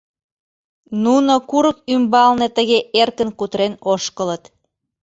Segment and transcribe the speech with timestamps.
[1.03, 4.43] Нуно курык ӱмбалне тыге эркын кутырен ошкылыт.